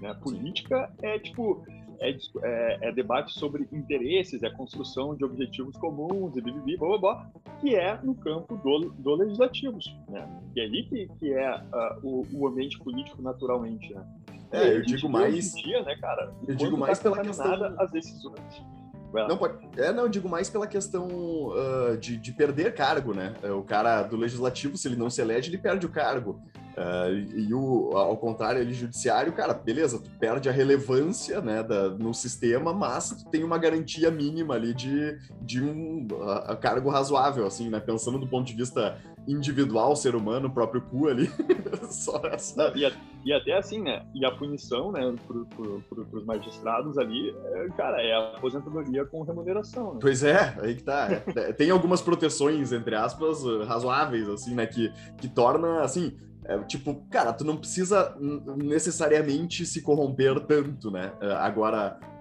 [0.00, 0.14] né?
[0.14, 1.64] Política é tipo
[2.00, 2.10] é,
[2.42, 7.30] é, é, debate sobre interesses, é construção de objetivos comuns e bibibi, blá, blá, blá,
[7.60, 9.78] que é no campo do, do legislativo,
[10.08, 10.28] né?
[10.54, 14.04] E é ali que, que é uh, o, o, ambiente político naturalmente, né?
[14.52, 15.52] É, eu digo mais...
[15.54, 16.32] Dia, né, cara?
[16.46, 17.74] Eu digo mais tá pela questão...
[17.78, 18.62] as decisões.
[19.28, 19.54] Não, pode...
[19.76, 23.34] É, não, eu digo mais pela questão uh, de, de perder cargo, né?
[23.56, 26.40] O cara do legislativo, se ele não se elege, ele perde o cargo.
[26.76, 31.88] Uh, e o, ao contrário ali, judiciário, cara, beleza, tu perde a relevância né, da,
[31.88, 37.46] no sistema, mas tu tem uma garantia mínima ali de, de um uh, cargo razoável,
[37.46, 37.80] assim, né?
[37.80, 41.30] Pensando do ponto de vista individual, ser humano, o próprio cu ali.
[41.90, 42.72] Só essa.
[42.74, 42.90] E,
[43.24, 44.04] e, até assim, né?
[44.14, 49.04] E a punição, né, pro, pro, pro, pros magistrados ali, é, cara, é a aposentadoria
[49.04, 49.94] com remuneração.
[49.94, 49.98] Né?
[50.00, 51.08] Pois é, aí que tá.
[51.34, 54.66] É, tem algumas proteções, entre aspas, razoáveis, assim, né?
[54.66, 56.16] Que, que torna, assim,
[56.48, 58.16] é, tipo, cara, tu não precisa
[58.56, 61.12] necessariamente se corromper tanto, né?
[61.20, 62.15] É, agora, é,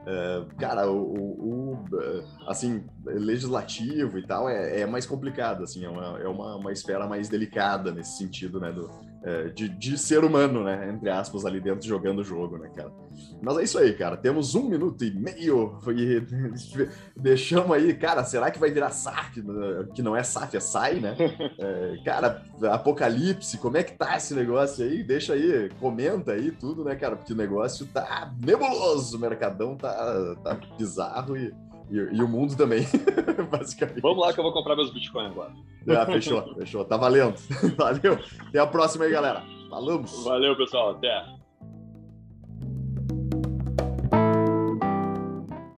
[0.60, 1.86] cara, o, o,
[2.48, 7.08] assim, legislativo e tal é, é mais complicado, assim, é, uma, é uma, uma esfera
[7.08, 8.72] mais delicada nesse sentido, né?
[8.72, 9.15] Do, é,
[9.56, 10.90] de, de, ser humano, né?
[10.94, 12.92] Entre aspas, ali dentro jogando o jogo, né, cara?
[13.42, 14.16] Mas é isso aí, cara.
[14.16, 16.22] Temos um minuto e meio e
[17.18, 18.24] deixamos aí, cara.
[18.24, 19.42] Será que vai virar SAF?
[19.94, 21.16] Que não é SAF, é SAI, né?
[21.58, 25.04] É, cara, Apocalipse, como é que tá esse negócio aí?
[25.04, 27.16] Deixa aí, comenta aí tudo, né, cara?
[27.16, 31.52] Porque o negócio tá nebuloso, o mercadão tá, tá bizarro e
[31.90, 32.86] e, e, o mundo também,
[33.52, 34.02] basicamente.
[34.02, 35.52] Vamos lá que eu vou comprar meus bitcoins agora.
[35.90, 36.86] Ah, fechou, fechou.
[36.86, 37.36] Tá valendo.
[37.78, 38.20] Valeu.
[38.48, 39.44] Até a próxima aí, galera.
[39.70, 40.24] Falamos.
[40.24, 40.92] Valeu, pessoal.
[40.92, 41.35] Até.